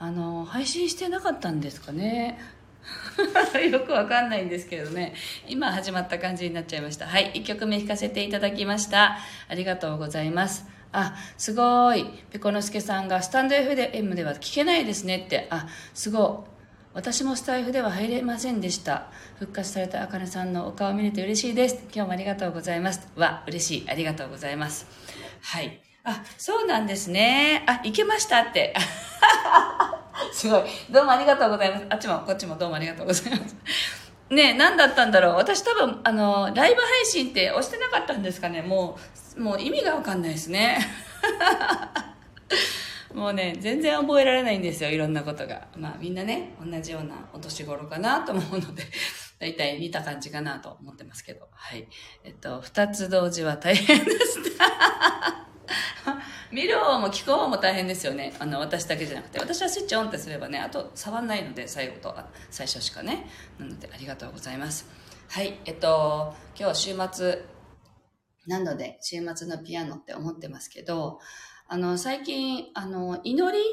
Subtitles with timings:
[0.00, 2.38] あの配信してなかったんですかね
[3.70, 5.12] よくわかんないんですけどね。
[5.46, 7.06] 今始まった感じになっちゃいました。
[7.06, 7.32] はい。
[7.34, 9.18] 1曲目弾かせていただきました。
[9.48, 10.66] ありがとうございます。
[10.90, 12.06] あ、すごい。
[12.30, 15.46] ペコノスケさんがスタンド FM では聞けないですねって。
[15.50, 16.50] あ、すごい。
[16.94, 19.08] 私もスタイフでは入れませんでした。
[19.38, 21.84] 復活されたあかねさんのお顔を見れて嬉しいです。
[21.94, 23.06] 今日もありがとうございます。
[23.16, 23.90] わ、嬉しい。
[23.90, 24.86] ありがとうございます。
[25.42, 25.89] はい。
[26.04, 27.64] あ、そうなんですね。
[27.66, 28.74] あ、行けましたって。
[30.32, 30.62] すごい。
[30.90, 31.86] どうもありがとうございます。
[31.90, 33.56] あっちもこっちもどうもありがとうございます。
[34.30, 35.34] ね何だったんだろう。
[35.34, 38.62] 私多分、あの、ライブ配信って押してなかったんですかね。
[38.62, 38.98] も
[39.36, 40.78] う、もう意味がわかんないですね。
[43.12, 44.90] もうね、全然覚えられないんですよ。
[44.90, 45.66] いろんなことが。
[45.76, 48.84] まあみんなね、同じようなお年頃かなと思うので、
[49.40, 51.48] だいたい似た感じかなと思ってますけど。
[51.50, 51.88] はい。
[52.24, 54.50] えっと、二つ同時は大変ですね。
[56.52, 58.34] 見る方も聞く方も大変ですよね。
[58.38, 59.38] あの、私だけじゃなくて。
[59.38, 62.14] 私はスイッチオンってすればね、あと触んないので、最後と、
[62.50, 63.26] 最初しかね。
[63.58, 64.86] なので、ありがとうございます。
[65.28, 65.60] はい。
[65.64, 67.44] えっと、今日週末、
[68.46, 71.20] なので、週末のピアノって思ってますけど、
[71.68, 73.64] あの、最近、あの、祈り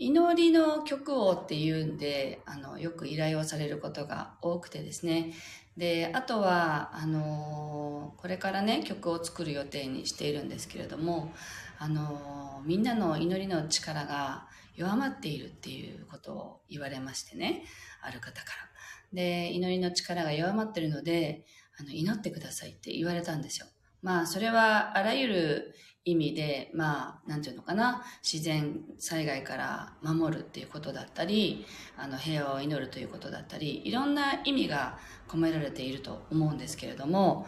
[0.00, 5.32] 祈りの曲をっていうんで、あの、よく依頼をされることが多くてですね。
[5.76, 11.32] で、あとは、あの、これからね、曲を作る予定にしているんですけれども、
[11.78, 17.64] あの、みんなの祈りの力が弱まっているっていうことを言われましてね、
[18.02, 18.68] ある方から。
[19.12, 21.44] で、祈りの力が弱まってるので、
[21.78, 23.66] あの、祈ってくださいって言われたんですよ。
[24.02, 37.46] まあ、それはあらゆる意味で、まあ、なんていうのかな、自然災害から守るっていうことだったり、あの、平和を祈るということだったり、いろんな意味が込められていると思うんですけれども、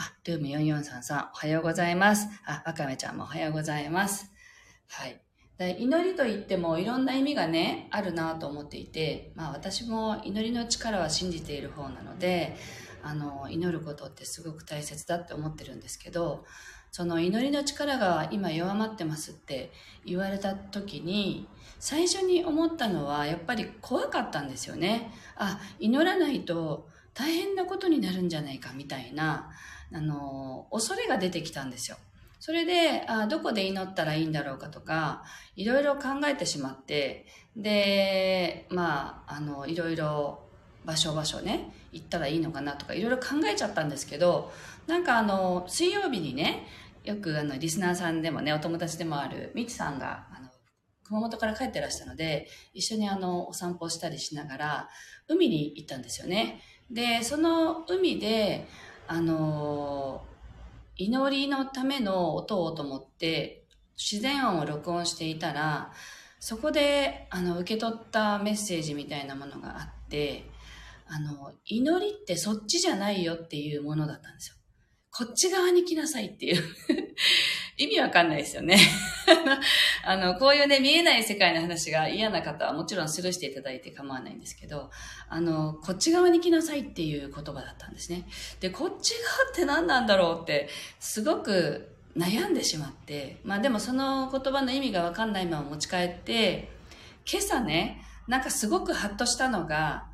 [0.00, 2.26] あ、ルーム4433、おはようございます。
[2.46, 4.32] あ、わかめちゃんもおはようございます。
[4.88, 5.20] はい。
[5.78, 12.56] 祈りといってもいろんな意味がね、あるなと思っていて、まあ私も祈りの力は信じている方なので、
[13.02, 16.46] あの、祈ることってすごく大切だって思ってるんですけど、
[16.90, 19.70] その祈りの力が今弱まってますって
[20.06, 21.46] 言われた時に、
[21.78, 25.12] 最初に思ったのはやっぱり怖かったんですよね。
[25.36, 29.50] あ、祈らないと大変なことになるんじゃないかみたいな、
[29.92, 31.96] あの、恐れが出てきたんですよ。
[32.38, 35.24] それで、あどこで祈ったらいいんだろうかとか、
[35.56, 40.40] いろいろ考えてしまって、で、まあ、あの、いろいろ
[40.84, 44.50] 場所場所ね、行ったらいいのかなとか、いろいろ考えちゃったんですけど、
[44.86, 46.66] なんかあの、水曜日にね、
[47.04, 50.48] よくあの、リスナーさんでもね、お友達でもある、みちさんが、あの、
[51.04, 54.88] 熊本から帰ってらしたので、一緒にあの、お散歩したりしながら、
[55.28, 56.62] 海に行ったんですよね。
[56.90, 58.66] で、その海で、
[59.12, 60.24] あの、
[60.96, 63.64] 祈りのための音をと思って、
[63.98, 65.90] 自然音を録音していたら、
[66.38, 70.48] そこで、あの、受け取ったメッセージみたいなものがあって、
[71.08, 74.54] あの、祈りってそっちじゃないよっていうものだったんですよ。
[75.10, 76.62] こっち側に来なさいっていう
[77.80, 78.78] 意味わかんないですよね
[80.04, 84.90] あの、こういうね、見えない世界の話が嫌な方はもちろんスルーしていただいて構わないんですけど、
[85.30, 88.28] あの、こっち側に来なさいっていう言葉だったんですね。
[88.60, 96.68] で、こっち側って何なんだろうって、すごく悩んでしまって、まあでもその言葉の意味がわかんないまま持ち帰って、
[97.30, 100.06] 今朝ね、なんかすごくハッとしたのが、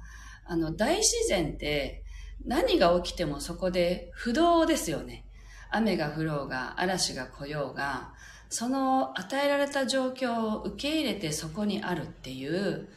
[0.45, 2.05] あの、大自然って
[2.45, 5.26] 何が起きてもそこで不動ですよね。
[5.71, 8.13] 雨が降ろうが、嵐が来ようが、
[8.49, 12.89] その与えられた状況を受け入れてそこにあるっていう、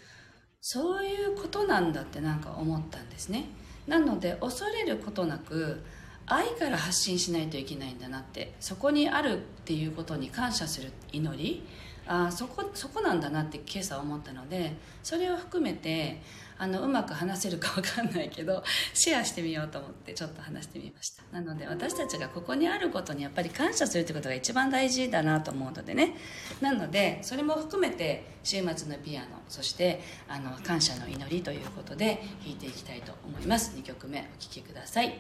[0.62, 3.46] そういうことなんだってなんか思ったんですね。
[3.88, 5.84] なので恐れることなく、
[6.26, 11.68] 愛から発信しないといけないんだなって、そこにあるっていうことに感謝する祈り、
[12.12, 16.20] あそこ、そこなんだなって今朝思ったので、それを含めて、
[16.58, 18.62] あのうまく話せるか分かんないけど
[18.94, 21.24] シェアしてみようと思ってちょっと話してみました。
[21.32, 26.18] なので私たちがここにあることにやっぱり感謝するってことが一番大事だなと思うのでね。
[26.60, 33.78] なのでそれも含めて週末のピアノそしてあの感謝の祈りということで弾いていきたいと思います。
[33.78, 35.18] 2曲目お聴きください。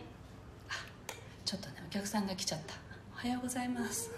[0.67, 0.73] あ
[1.45, 2.88] ちょっとねお客さんが来ちゃった。
[3.21, 4.09] おはようございます。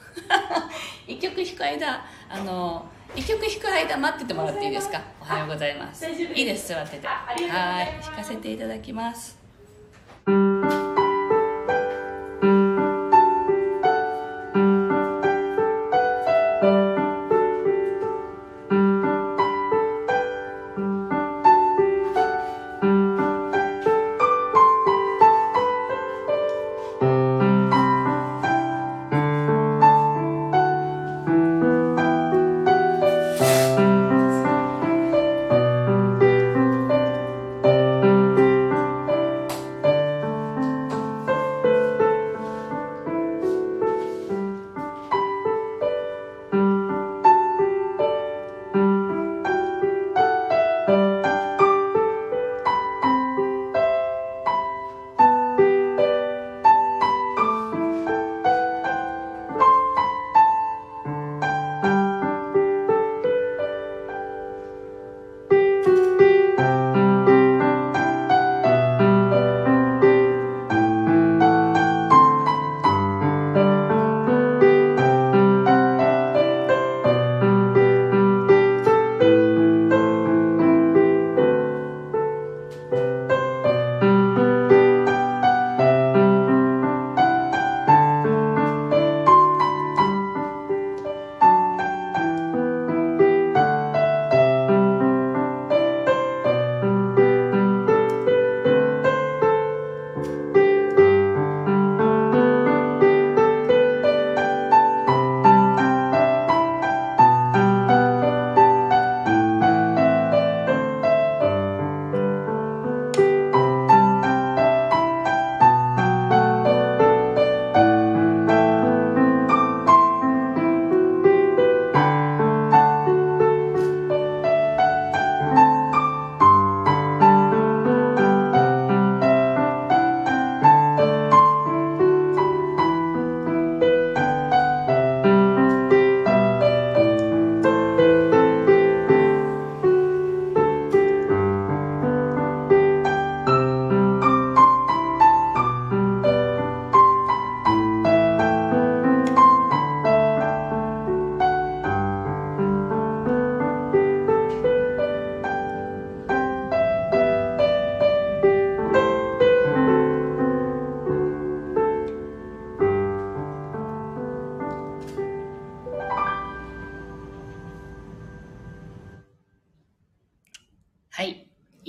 [1.08, 5.02] 一曲弾く間あの一曲弾く間待っててもらっていいですか？
[5.20, 6.08] おはようございます。
[6.08, 6.14] い
[6.44, 6.70] いです。
[6.70, 7.08] 座ってて。
[7.08, 9.40] はい弾かせていただきます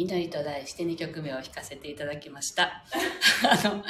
[0.03, 2.85] 祈りと題して2曲目を弾かせていただきました。
[3.65, 3.83] あの、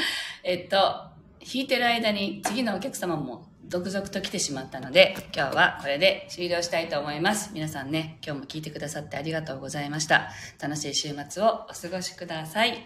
[0.42, 7.50] えっと、弾いてる間に次のお客様も続々と来てしまったので、今日はこれで終了したいと思います。
[7.54, 10.30] 皆さんね、今日も聞いてくださってありがとうございました。
[10.60, 12.84] 楽しい週末をお過ごしください。